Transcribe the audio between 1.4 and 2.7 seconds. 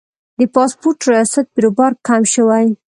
بیروبار کم شوی؟